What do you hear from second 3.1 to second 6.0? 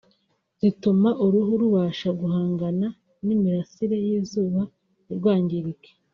n’imirasire y’izuba ntirwangirike